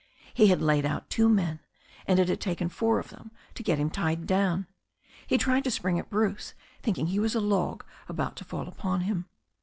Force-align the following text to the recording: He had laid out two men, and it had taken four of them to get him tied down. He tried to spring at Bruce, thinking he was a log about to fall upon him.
He 0.33 0.47
had 0.47 0.63
laid 0.63 0.83
out 0.83 1.11
two 1.11 1.29
men, 1.29 1.59
and 2.07 2.17
it 2.17 2.27
had 2.27 2.41
taken 2.41 2.69
four 2.69 2.97
of 2.97 3.09
them 3.09 3.29
to 3.53 3.61
get 3.61 3.77
him 3.77 3.91
tied 3.91 4.25
down. 4.25 4.65
He 5.27 5.37
tried 5.37 5.63
to 5.65 5.69
spring 5.69 5.99
at 5.99 6.09
Bruce, 6.09 6.55
thinking 6.81 7.05
he 7.05 7.19
was 7.19 7.35
a 7.35 7.39
log 7.39 7.85
about 8.09 8.35
to 8.37 8.43
fall 8.43 8.67
upon 8.67 9.01
him. 9.01 9.27